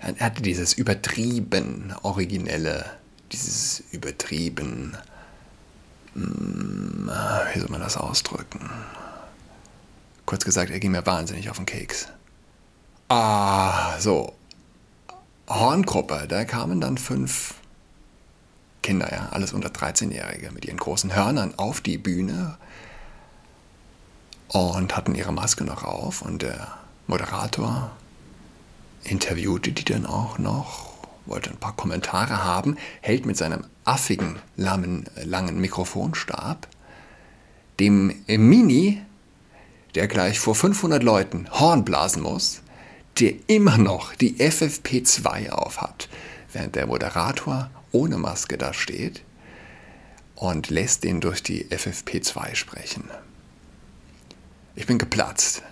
Er 0.00 0.26
hatte 0.26 0.42
dieses 0.42 0.72
übertrieben 0.72 1.94
originelle, 2.02 2.86
dieses 3.30 3.84
übertrieben 3.92 4.96
hm, 6.14 7.10
wie 7.52 7.58
soll 7.58 7.70
man 7.70 7.80
das 7.80 7.96
ausdrücken? 7.96 8.68
Kurz 10.26 10.44
gesagt, 10.44 10.70
er 10.70 10.80
ging 10.80 10.92
mir 10.92 11.06
wahnsinnig 11.06 11.50
auf 11.50 11.56
den 11.56 11.66
Keks. 11.66 12.08
Ah, 13.08 13.98
so. 13.98 14.34
Horngruppe, 15.48 16.26
da 16.28 16.44
kamen 16.44 16.80
dann 16.80 16.96
fünf 16.96 17.54
Kinder, 18.82 19.12
ja, 19.12 19.28
alles 19.30 19.52
unter 19.52 19.68
13-Jährige, 19.68 20.50
mit 20.50 20.64
ihren 20.64 20.78
großen 20.78 21.14
Hörnern 21.14 21.54
auf 21.56 21.80
die 21.80 21.98
Bühne 21.98 22.56
und 24.52 24.96
hatten 24.96 25.14
ihre 25.14 25.32
Maske 25.32 25.64
noch 25.64 25.84
auf 25.84 26.22
und 26.22 26.42
der 26.42 26.68
Moderator 27.06 27.90
interviewte 29.04 29.72
die 29.72 29.84
dann 29.84 30.06
auch 30.06 30.38
noch 30.38 30.92
wollte 31.26 31.50
ein 31.50 31.56
paar 31.56 31.76
Kommentare 31.76 32.44
haben, 32.44 32.76
hält 33.00 33.26
mit 33.26 33.36
seinem 33.36 33.64
affigen, 33.84 34.40
langen, 34.56 35.06
langen 35.24 35.60
Mikrofonstab 35.60 36.66
dem 37.80 38.14
Mini, 38.26 39.02
der 39.94 40.08
gleich 40.08 40.38
vor 40.38 40.54
500 40.54 41.02
Leuten 41.02 41.48
Horn 41.50 41.84
blasen 41.84 42.22
muss, 42.22 42.62
der 43.18 43.34
immer 43.46 43.78
noch 43.78 44.14
die 44.14 44.36
FFP2 44.36 45.50
aufhat, 45.50 46.08
während 46.52 46.76
der 46.76 46.86
Moderator 46.86 47.70
ohne 47.90 48.18
Maske 48.18 48.56
da 48.56 48.72
steht 48.72 49.22
und 50.34 50.70
lässt 50.70 51.04
den 51.04 51.20
durch 51.20 51.42
die 51.42 51.66
FFP2 51.66 52.54
sprechen. 52.54 53.04
Ich 54.74 54.86
bin 54.86 54.98
geplatzt. 54.98 55.62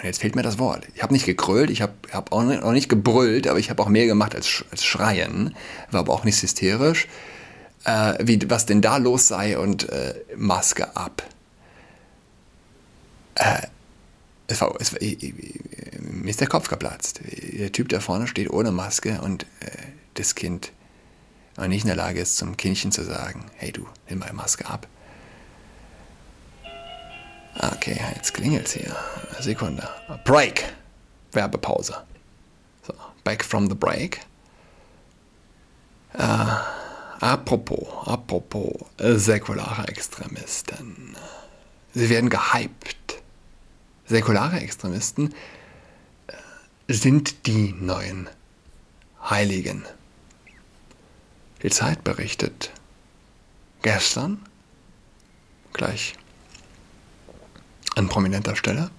Und 0.00 0.06
jetzt 0.06 0.20
fehlt 0.20 0.34
mir 0.34 0.42
das 0.42 0.58
Wort. 0.58 0.86
Ich 0.94 1.02
habe 1.02 1.12
nicht 1.12 1.26
gegrölt, 1.26 1.68
ich 1.68 1.82
habe 1.82 1.92
hab 2.10 2.32
auch, 2.32 2.42
nicht, 2.42 2.62
auch 2.62 2.72
nicht 2.72 2.88
gebrüllt, 2.88 3.46
aber 3.46 3.58
ich 3.58 3.68
habe 3.68 3.82
auch 3.82 3.88
mehr 3.88 4.06
gemacht 4.06 4.34
als, 4.34 4.64
als 4.70 4.82
schreien. 4.82 5.54
War 5.90 6.00
aber 6.00 6.14
auch 6.14 6.24
nicht 6.24 6.40
hysterisch. 6.40 7.06
Äh, 7.84 8.14
wie, 8.20 8.38
was 8.48 8.64
denn 8.64 8.80
da 8.80 8.96
los 8.96 9.28
sei 9.28 9.58
und 9.58 9.90
äh, 9.90 10.14
Maske 10.36 10.96
ab. 10.96 11.22
Äh, 13.34 13.66
es 14.46 14.60
war, 14.62 14.74
es 14.80 14.92
war, 14.92 15.02
ich, 15.02 15.22
ich, 15.22 15.34
mir 16.00 16.30
ist 16.30 16.40
der 16.40 16.48
Kopf 16.48 16.68
geplatzt. 16.68 17.20
Der 17.52 17.70
Typ 17.70 17.90
da 17.90 18.00
vorne 18.00 18.26
steht 18.26 18.50
ohne 18.50 18.72
Maske 18.72 19.20
und 19.20 19.44
äh, 19.60 19.70
das 20.14 20.34
Kind 20.34 20.72
war 21.56 21.68
nicht 21.68 21.82
in 21.82 21.88
der 21.88 21.96
Lage 21.96 22.20
ist, 22.20 22.38
zum 22.38 22.56
Kindchen 22.56 22.90
zu 22.90 23.04
sagen, 23.04 23.44
hey 23.56 23.70
du, 23.70 23.86
nimm 24.08 24.20
mal 24.20 24.32
Maske 24.32 24.66
ab. 24.66 24.86
Okay, 27.58 27.98
jetzt 28.14 28.32
klingelt 28.34 28.66
es 28.66 28.72
hier. 28.74 28.96
Sekunde. 29.40 29.88
Break. 30.24 30.64
Werbepause. 31.32 31.94
So, 32.86 32.94
back 33.24 33.44
from 33.44 33.68
the 33.68 33.74
break. 33.74 34.20
Äh, 36.14 36.46
apropos, 37.20 37.86
apropos 38.06 38.72
säkulare 38.98 39.86
Extremisten. 39.88 41.16
Sie 41.94 42.08
werden 42.08 42.30
gehypt. 42.30 43.22
Säkulare 44.06 44.60
Extremisten 44.60 45.34
äh, 46.26 46.92
sind 46.92 47.46
die 47.46 47.72
neuen 47.72 48.28
Heiligen. 49.28 49.84
Die 51.62 51.70
Zeit 51.70 52.02
berichtet 52.04 52.70
gestern, 53.82 54.40
gleich 55.72 56.14
an 57.96 58.08
prominenter 58.08 58.56
Stelle. 58.56 58.90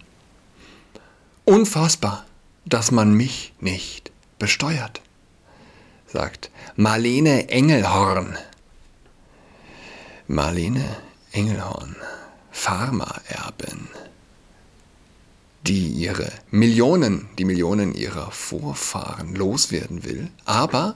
Unfassbar, 1.46 2.26
dass 2.66 2.92
man 2.92 3.14
mich 3.14 3.54
nicht 3.60 4.12
besteuert. 4.40 5.02
sagt 6.08 6.52
Marlene 6.76 7.50
Engelhorn. 7.50 8.38
Marlene 10.28 10.84
Engelhorn, 11.32 11.96
Pharmaerbin, 12.52 13.88
die 15.68 15.88
ihre 15.88 16.32
Millionen, 16.50 17.30
die 17.38 17.46
Millionen 17.46 17.94
ihrer 17.94 18.32
Vorfahren 18.32 19.36
loswerden 19.36 20.04
will, 20.04 20.30
aber 20.46 20.96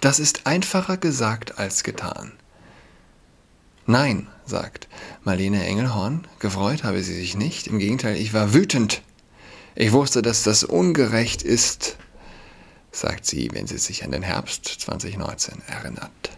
das 0.00 0.18
ist 0.18 0.46
einfacher 0.46 0.96
gesagt 0.96 1.58
als 1.58 1.84
getan. 1.84 2.32
Nein, 3.86 4.28
sagt 4.46 4.88
Marlene 5.24 5.64
Engelhorn, 5.64 6.26
gefreut 6.38 6.84
habe 6.84 7.02
sie 7.02 7.14
sich 7.14 7.36
nicht, 7.36 7.66
im 7.66 7.78
Gegenteil, 7.78 8.16
ich 8.16 8.32
war 8.32 8.54
wütend. 8.54 9.02
Ich 9.74 9.92
wusste, 9.92 10.22
dass 10.22 10.42
das 10.42 10.64
ungerecht 10.64 11.42
ist, 11.42 11.96
sagt 12.90 13.24
sie, 13.24 13.50
wenn 13.52 13.66
sie 13.66 13.78
sich 13.78 14.04
an 14.04 14.12
den 14.12 14.22
Herbst 14.22 14.66
2019 14.66 15.62
erinnert. 15.66 16.30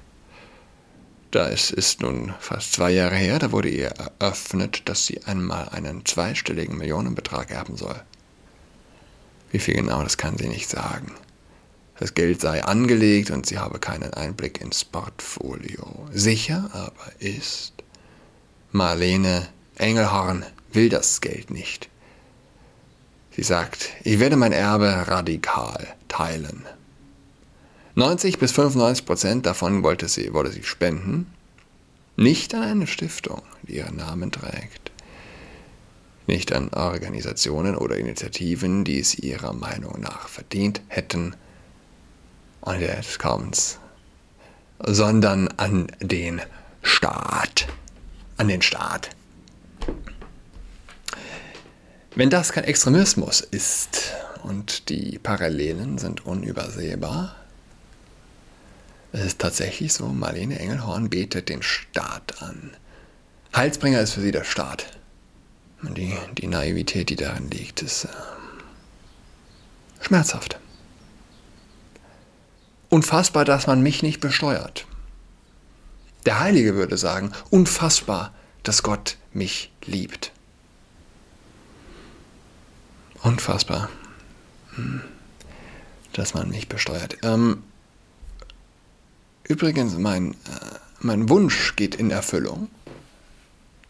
Da 1.32 1.48
es 1.48 1.72
ist 1.72 2.00
nun 2.00 2.32
fast 2.38 2.74
zwei 2.74 2.92
Jahre 2.92 3.16
her, 3.16 3.40
da 3.40 3.50
wurde 3.50 3.68
ihr 3.68 3.88
eröffnet, 3.88 4.82
dass 4.88 5.06
sie 5.06 5.24
einmal 5.24 5.68
einen 5.70 6.06
zweistelligen 6.06 6.78
Millionenbetrag 6.78 7.50
erben 7.50 7.76
soll. 7.76 8.00
Wie 9.50 9.58
viel 9.58 9.74
genau, 9.74 10.02
das 10.04 10.16
kann 10.16 10.38
sie 10.38 10.46
nicht 10.46 10.70
sagen. 10.70 11.12
Das 11.98 12.14
Geld 12.14 12.40
sei 12.40 12.64
angelegt 12.64 13.30
und 13.30 13.46
sie 13.46 13.58
habe 13.58 13.78
keinen 13.78 14.14
Einblick 14.14 14.60
ins 14.60 14.84
Portfolio. 14.84 16.08
Sicher 16.12 16.70
aber 16.72 17.12
ist, 17.20 17.72
Marlene 18.76 19.46
Engelhorn 19.76 20.44
will 20.72 20.88
das 20.88 21.20
Geld 21.20 21.48
nicht. 21.52 21.88
Sie 23.30 23.44
sagt, 23.44 23.90
ich 24.02 24.18
werde 24.18 24.34
mein 24.34 24.50
Erbe 24.50 25.06
radikal 25.06 25.86
teilen. 26.08 26.66
90 27.94 28.40
bis 28.40 28.50
95 28.50 29.06
Prozent 29.06 29.46
davon 29.46 29.84
wollte 29.84 30.08
sie, 30.08 30.34
wollte 30.34 30.50
sie 30.50 30.64
spenden, 30.64 31.32
nicht 32.16 32.52
an 32.52 32.64
eine 32.64 32.86
Stiftung, 32.88 33.42
die 33.62 33.76
ihren 33.76 33.94
Namen 33.94 34.32
trägt, 34.32 34.90
nicht 36.26 36.52
an 36.52 36.70
Organisationen 36.70 37.76
oder 37.76 37.96
Initiativen, 37.96 38.82
die 38.82 38.98
es 38.98 39.14
ihrer 39.14 39.52
Meinung 39.52 40.00
nach 40.00 40.26
verdient 40.26 40.82
hätten, 40.88 41.36
und 42.60 42.80
jetzt 42.80 43.20
kommt's, 43.20 43.78
sondern 44.84 45.46
an 45.58 45.86
den 46.00 46.40
Staat. 46.82 47.68
An 48.36 48.48
den 48.48 48.62
Staat. 48.62 49.10
Wenn 52.16 52.30
das 52.30 52.52
kein 52.52 52.64
Extremismus 52.64 53.40
ist 53.40 54.12
und 54.42 54.88
die 54.88 55.18
Parallelen 55.18 55.98
sind 55.98 56.24
unübersehbar, 56.26 57.36
es 59.12 59.24
ist 59.24 59.40
tatsächlich 59.40 59.92
so, 59.92 60.06
Marlene 60.08 60.58
Engelhorn 60.58 61.10
betet 61.10 61.48
den 61.48 61.62
Staat 61.62 62.42
an. 62.42 62.76
Heilsbringer 63.54 64.00
ist 64.00 64.12
für 64.12 64.20
sie 64.20 64.32
der 64.32 64.44
Staat. 64.44 64.86
Die, 65.82 66.16
die 66.38 66.46
Naivität, 66.46 67.10
die 67.10 67.16
darin 67.16 67.50
liegt, 67.50 67.82
ist 67.82 68.06
äh, 68.06 68.08
schmerzhaft. 70.00 70.58
Unfassbar, 72.88 73.44
dass 73.44 73.66
man 73.66 73.82
mich 73.82 74.02
nicht 74.02 74.20
besteuert. 74.20 74.86
Der 76.26 76.40
Heilige 76.40 76.74
würde 76.74 76.96
sagen, 76.96 77.32
unfassbar, 77.50 78.32
dass 78.62 78.82
Gott 78.82 79.18
mich 79.32 79.70
liebt. 79.84 80.32
Unfassbar, 83.22 83.88
hm, 84.74 85.02
dass 86.12 86.34
man 86.34 86.50
mich 86.50 86.68
besteuert. 86.68 87.18
Ähm, 87.22 87.62
übrigens, 89.44 89.96
mein, 89.96 90.32
äh, 90.32 90.34
mein 91.00 91.28
Wunsch 91.28 91.76
geht 91.76 91.94
in 91.94 92.10
Erfüllung. 92.10 92.68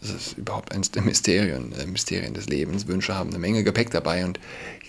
Das 0.00 0.10
ist 0.10 0.38
überhaupt 0.38 0.72
eines 0.72 0.90
der 0.90 1.02
Mysterien, 1.02 1.72
äh, 1.72 1.86
Mysterien 1.86 2.34
des 2.34 2.46
Lebens. 2.46 2.86
Wünsche 2.86 3.14
haben 3.14 3.30
eine 3.30 3.38
Menge 3.38 3.64
Gepäck 3.64 3.90
dabei 3.90 4.24
und 4.24 4.38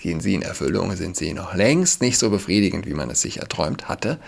gehen 0.01 0.19
sie 0.19 0.35
in 0.35 0.41
Erfüllung, 0.41 0.95
sind 0.95 1.15
sie 1.15 1.33
noch 1.33 1.53
längst 1.53 2.01
nicht 2.01 2.17
so 2.17 2.29
befriedigend, 2.29 2.85
wie 2.85 2.93
man 2.93 3.09
es 3.09 3.21
sich 3.21 3.37
erträumt 3.37 3.87
hatte. 3.87 4.19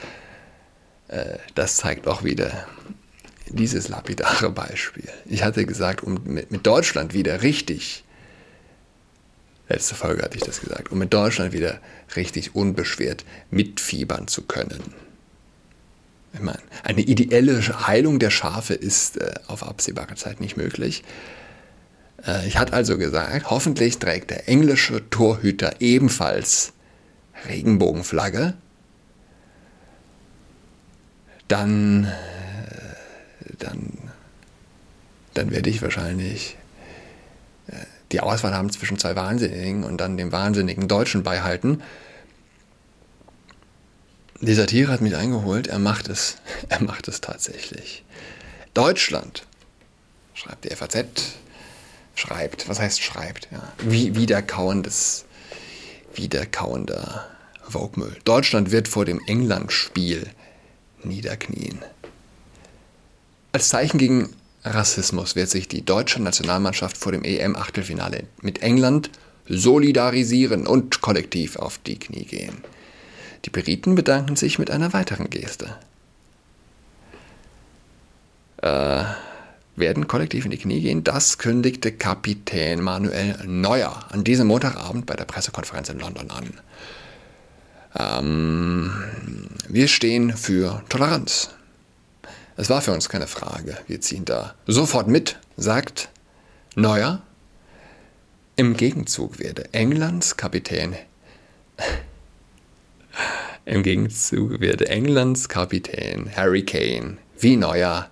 Äh, 1.07 1.37
das 1.55 1.77
zeigt 1.77 2.07
auch 2.07 2.23
wieder 2.23 2.67
dieses 3.49 3.87
lapidare 3.87 4.49
Beispiel. 4.49 5.09
Ich 5.25 5.43
hatte 5.43 5.65
gesagt, 5.65 6.03
um 6.03 6.19
mit 6.23 6.65
Deutschland 6.65 7.13
wieder 7.13 7.41
richtig 7.41 8.03
letzte 9.69 9.95
Folge 9.95 10.23
hatte 10.23 10.37
ich 10.37 10.43
das 10.43 10.61
gesagt, 10.61 10.91
um 10.91 11.01
in 11.01 11.09
Deutschland 11.09 11.53
wieder 11.53 11.79
richtig 12.15 12.55
unbeschwert 12.55 13.25
mitfiebern 13.51 14.27
zu 14.27 14.43
können. 14.43 14.93
Ich 16.33 16.39
meine, 16.39 16.59
eine 16.83 17.01
ideelle 17.01 17.61
Heilung 17.87 18.19
der 18.19 18.29
Schafe 18.29 18.73
ist 18.73 19.17
äh, 19.17 19.33
auf 19.47 19.63
absehbare 19.63 20.15
Zeit 20.15 20.39
nicht 20.39 20.57
möglich. 20.57 21.03
Äh, 22.25 22.47
ich 22.47 22.57
hatte 22.57 22.73
also 22.73 22.97
gesagt, 22.97 23.49
hoffentlich 23.49 23.97
trägt 23.97 24.29
der 24.29 24.47
englische 24.47 25.09
Torhüter 25.09 25.75
ebenfalls 25.79 26.73
Regenbogenflagge. 27.47 28.53
Dann, 31.47 32.11
dann, 33.59 34.11
dann 35.33 35.51
werde 35.51 35.69
ich 35.69 35.81
wahrscheinlich 35.81 36.57
die 38.11 38.21
Auswahl 38.21 38.53
haben 38.53 38.71
zwischen 38.71 38.97
zwei 38.97 39.15
Wahnsinnigen 39.15 39.83
und 39.83 39.97
dann 39.97 40.17
dem 40.17 40.31
wahnsinnigen 40.31 40.87
Deutschen 40.87 41.23
beihalten. 41.23 41.81
Dieser 44.39 44.67
Tier 44.67 44.87
hat 44.87 45.01
mich 45.01 45.15
eingeholt, 45.15 45.67
er 45.67 45.79
macht 45.79 46.09
es, 46.09 46.37
er 46.69 46.81
macht 46.81 47.07
es 47.07 47.21
tatsächlich. 47.21 48.03
Deutschland, 48.73 49.45
schreibt 50.33 50.65
die 50.65 50.75
FAZ, 50.75 51.05
schreibt, 52.15 52.69
was 52.69 52.79
heißt 52.79 53.01
schreibt, 53.01 53.49
ja, 53.51 53.73
wie 53.79 54.15
wiederkauendes, 54.15 55.25
wiederkauender 56.13 57.27
Vogue-Müll. 57.63 58.15
Deutschland 58.23 58.71
wird 58.71 58.87
vor 58.87 59.05
dem 59.05 59.19
England-Spiel 59.27 60.27
niederknien. 61.03 61.79
Als 63.57 63.69
Zeichen 63.69 63.97
gegen 63.97 64.29
Rassismus 64.63 65.35
wird 65.35 65.49
sich 65.49 65.67
die 65.67 65.83
deutsche 65.83 66.21
Nationalmannschaft 66.21 66.95
vor 66.95 67.11
dem 67.11 67.23
EM-Achtelfinale 67.23 68.25
mit 68.39 68.61
England 68.61 69.09
solidarisieren 69.49 70.67
und 70.67 71.01
kollektiv 71.01 71.55
auf 71.55 71.79
die 71.79 71.97
Knie 71.97 72.25
gehen. 72.25 72.59
Die 73.45 73.49
Briten 73.49 73.95
bedanken 73.95 74.35
sich 74.35 74.59
mit 74.59 74.69
einer 74.69 74.93
weiteren 74.93 75.31
Geste. 75.31 75.75
Äh, 78.57 79.05
werden 79.75 80.07
kollektiv 80.07 80.45
in 80.45 80.51
die 80.51 80.59
Knie 80.59 80.81
gehen, 80.81 81.03
das 81.03 81.39
kündigte 81.39 81.91
Kapitän 81.91 82.83
Manuel 82.83 83.39
Neuer 83.47 84.05
an 84.09 84.23
diesem 84.23 84.45
Montagabend 84.45 85.07
bei 85.07 85.15
der 85.15 85.25
Pressekonferenz 85.25 85.89
in 85.89 85.97
London 85.97 86.29
an. 86.29 86.53
Ähm, 87.97 88.91
wir 89.67 89.87
stehen 89.87 90.37
für 90.37 90.83
Toleranz. 90.89 91.56
Es 92.59 92.71
war 92.71 92.81
für 92.81 92.91
uns 92.91 93.07
keine 93.07 93.27
Frage. 93.27 93.77
Wir 93.85 94.01
ziehen 94.01 94.25
da 94.25 94.55
sofort 94.65 95.07
mit, 95.07 95.39
sagt 95.57 96.09
Neuer. 96.75 97.21
Im 98.55 98.75
Gegenzug 98.75 99.37
werde 99.37 99.71
Englands 99.75 100.37
Kapitän 100.37 100.95
im 103.65 103.83
Gegenzug 103.83 104.59
werde 104.59 104.89
Englands 104.89 105.47
Kapitän 105.47 106.35
Harry 106.35 106.65
Kane 106.65 107.17
wie 107.37 107.55
Neuer 107.55 108.09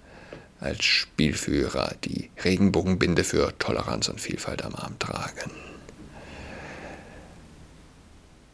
als 0.60 0.84
Spielführer 0.84 1.95
die 2.03 2.29
Regenbogenbinde 2.43 3.23
für 3.23 3.58
Toleranz 3.58 4.10
und 4.10 4.21
Vielfalt 4.21 4.63
am 4.63 4.75
Arm 4.75 4.99
tragen. 4.99 5.49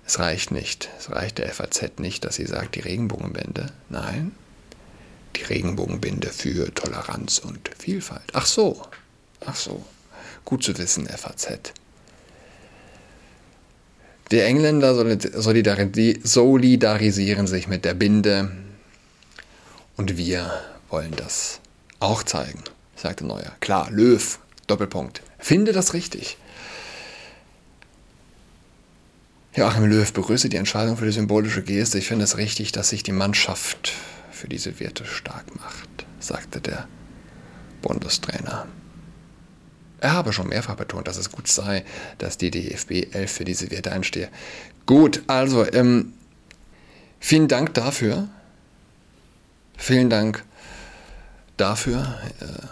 Es 0.06 0.20
reicht 0.20 0.52
nicht, 0.52 0.90
es 0.98 1.12
reicht 1.12 1.38
der 1.38 1.50
FAZ 1.50 2.00
nicht, 2.00 2.24
dass 2.24 2.36
sie 2.36 2.46
sagt, 2.46 2.76
die 2.76 2.82
Regenbogenbinde. 2.82 3.68
Nein, 3.90 4.32
die 5.36 5.44
Regenbogenbinde 5.44 6.30
für 6.30 6.74
Toleranz 6.74 7.40
und 7.40 7.70
Vielfalt. 7.78 8.24
Ach 8.34 8.46
so, 8.46 8.82
ach 9.46 9.56
so. 9.56 9.84
Gut 10.46 10.64
zu 10.64 10.78
wissen, 10.78 11.08
FAZ. 11.08 11.74
Die 14.32 14.40
Engländer 14.40 14.96
solidarisieren 15.34 17.48
sich 17.48 17.68
mit 17.68 17.84
der 17.84 17.94
Binde 17.94 18.52
und 19.98 20.18
wir 20.18 20.52
wollen 20.90 21.14
das 21.16 21.60
auch 22.00 22.24
zeigen, 22.24 22.64
sagte 22.96 23.26
Neuer. 23.26 23.56
Klar, 23.60 23.92
Löw, 23.92 24.40
Doppelpunkt. 24.68 25.22
Finde 25.38 25.74
das 25.74 25.94
richtig. 25.94 26.38
Joachim 29.54 29.86
Löw 29.86 30.14
begrüße 30.14 30.48
die 30.48 30.56
Entscheidung 30.56 30.96
für 30.96 31.06
die 31.06 31.12
symbolische 31.12 31.62
Geste. 31.62 31.98
Ich 31.98 32.08
finde 32.08 32.24
es 32.24 32.38
richtig, 32.38 32.72
dass 32.72 32.88
sich 32.88 33.04
die 33.04 33.12
Mannschaft 33.12 33.92
für 34.42 34.50
diese 34.50 34.80
Werte 34.80 35.06
stark 35.06 35.56
macht, 35.56 36.08
sagte 36.20 36.60
der 36.60 36.88
Bundestrainer. 37.84 38.68
Er 40.00 40.14
habe 40.14 40.34
schon 40.34 40.50
mehrfach 40.50 40.76
betont, 40.76 41.08
dass 41.08 41.18
es 41.18 41.32
gut 41.32 41.48
sei, 41.48 41.86
dass 42.18 42.40
die 42.40 42.50
DFB 42.50 43.14
11 43.14 43.32
für 43.32 43.46
diese 43.46 43.70
Werte 43.70 43.92
einstehe. 43.92 44.30
Gut, 44.88 45.22
also 45.28 45.64
ähm, 45.72 46.14
vielen 47.20 47.48
Dank 47.48 47.76
dafür. 47.76 48.30
Vielen 49.78 50.10
Dank 50.10 50.44
dafür. 51.58 52.20
Äh, 52.40 52.66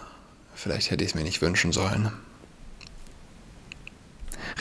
vielleicht 0.56 0.90
hätte 0.90 1.04
ich 1.04 1.12
es 1.12 1.16
mir 1.16 1.24
nicht 1.24 1.44
wünschen 1.44 1.72
sollen. 1.72 2.12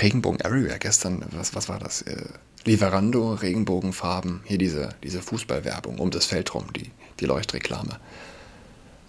Regenbogen 0.01 0.41
Everywhere 0.41 0.79
gestern, 0.79 1.25
was, 1.33 1.55
was 1.55 1.69
war 1.69 1.79
das? 1.79 2.03
Äh, 2.03 2.25
Lieferando, 2.65 3.35
Regenbogenfarben, 3.35 4.41
hier 4.45 4.59
diese, 4.59 4.91
diese 5.03 5.23
Fußballwerbung 5.23 5.99
um 5.99 6.11
das 6.11 6.27
Feld 6.27 6.55
rum, 6.55 6.73
die, 6.75 6.91
die 7.21 7.25
Leuchtreklame, 7.25 7.99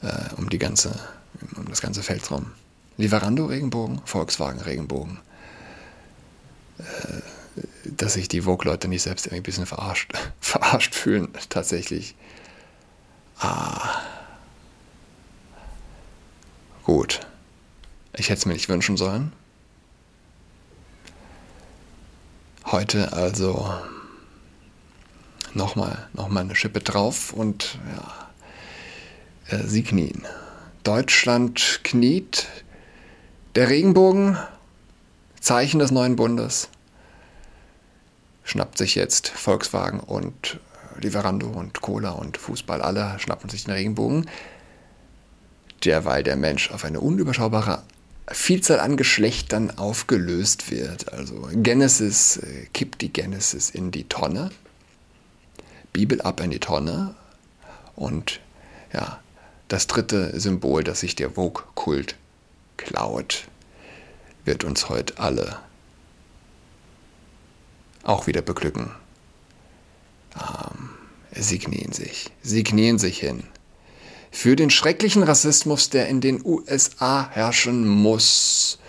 äh, 0.02 0.34
um, 0.38 0.50
die 0.50 0.60
ganze, 0.60 0.98
um 1.56 1.68
das 1.68 1.82
ganze 1.82 2.04
Feld 2.04 2.30
rum. 2.32 2.52
Lieferando 2.98 3.46
Regenbogen, 3.46 4.02
Volkswagen 4.06 4.62
Regenbogen. 4.62 5.20
Äh, 6.80 7.22
dass 7.84 8.14
sich 8.14 8.28
die 8.28 8.42
Vogue-Leute 8.42 8.88
nicht 8.88 9.02
selbst 9.02 9.26
irgendwie 9.26 9.40
ein 9.40 9.44
bisschen 9.44 9.66
verarscht, 9.66 10.14
verarscht 10.42 10.96
fühlen, 10.96 11.30
tatsächlich. 11.50 12.16
Ah. 13.40 14.02
Gut. 16.84 17.22
Ich 18.16 18.30
hätte 18.30 18.40
es 18.40 18.46
mir 18.46 18.54
nicht 18.54 18.70
wünschen 18.70 18.98
sollen. 18.98 19.32
Heute 22.72 23.14
also 23.14 23.74
nochmal 25.56 26.08
noch 26.14 26.30
mal 26.30 26.42
eine 26.42 26.56
Schippe 26.56 26.82
drauf 26.82 27.34
und 27.34 27.80
ja, 29.50 29.58
äh, 29.58 29.64
sie 29.66 29.82
knien. 29.82 30.24
Deutschland 30.84 31.80
kniet. 31.84 32.48
Der 33.56 33.70
Regenbogen, 33.70 34.38
Zeichen 35.42 35.80
des 35.80 35.90
neuen 35.90 36.16
Bundes, 36.16 36.70
schnappt 38.44 38.78
sich 38.78 38.94
jetzt 38.94 39.30
Volkswagen 39.30 40.00
und 40.00 40.60
Lieferando 41.00 41.48
und 41.48 41.82
Cola 41.82 42.12
und 42.12 42.38
Fußball, 42.38 42.84
alle 42.84 43.18
schnappen 43.18 43.50
sich 43.50 43.64
den 43.64 43.74
Regenbogen, 43.74 44.30
derweil 45.84 46.22
der 46.22 46.36
Mensch 46.36 46.70
auf 46.70 46.86
eine 46.86 47.00
unüberschaubare 47.00 47.82
Vielzahl 48.32 48.80
an 48.80 48.98
Geschlechtern 48.98 49.78
aufgelöst 49.78 50.72
wird. 50.72 51.12
Also 51.14 51.50
Genesis 51.54 52.38
äh, 52.38 52.68
kippt 52.74 53.02
die 53.02 53.12
Genesis 53.12 53.70
in 53.70 53.92
die 53.92 54.08
Tonne, 54.08 54.52
Bibel 55.94 56.22
ab 56.22 56.40
in 56.42 56.52
die 56.52 56.60
Tonne 56.60 57.16
und 57.96 58.40
ja, 58.94 59.20
das 59.68 59.88
dritte 59.88 60.40
Symbol, 60.40 60.84
das 60.84 61.02
sich 61.02 61.16
der 61.16 61.32
Vogue-Kult 61.32 62.16
klaut, 62.78 63.48
wird 64.46 64.64
uns 64.64 64.90
heute 64.90 65.20
alle 65.20 65.60
auch 68.04 68.28
wieder 68.28 68.42
beglücken. 68.42 68.92
Ähm, 70.36 70.90
sie 71.36 71.60
knien 71.60 71.92
sich, 71.92 72.32
sie 72.42 72.64
knien 72.64 72.98
sich 72.98 73.20
hin 73.20 73.44
für 74.32 74.56
den 74.56 74.70
schrecklichen 74.70 75.24
Rassismus, 75.24 75.90
der 75.90 76.08
in 76.08 76.22
den 76.22 76.44
USA 76.46 77.30
herrschen 77.30 77.88
muss, 77.88 78.80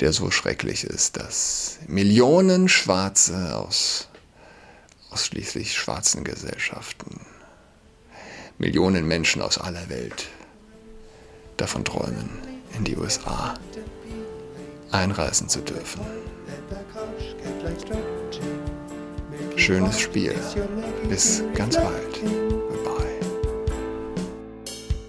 der 0.00 0.12
so 0.12 0.30
schrecklich 0.30 0.84
ist, 0.84 1.16
dass 1.16 1.78
Millionen 1.86 2.68
Schwarze 2.68 3.56
aus 3.56 4.08
ausschließlich 5.10 5.74
schwarzen 5.74 6.22
Gesellschaften, 6.22 7.20
Millionen 8.58 9.06
Menschen 9.06 9.42
aus 9.42 9.58
aller 9.58 9.88
Welt 9.88 10.28
davon 11.56 11.84
träumen, 11.84 12.28
in 12.76 12.84
die 12.84 12.96
USA 12.96 13.54
einreisen 14.90 15.48
zu 15.48 15.60
dürfen. 15.60 16.00
Schönes 19.56 20.00
Spiel. 20.00 20.34
Bis 21.08 21.42
ganz 21.54 21.76
bald. 21.76 23.07